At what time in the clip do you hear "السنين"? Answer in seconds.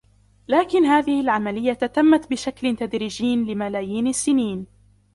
4.07-4.65